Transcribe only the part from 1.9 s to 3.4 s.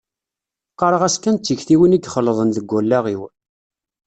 i ixelḍen deg wallaɣ-iw.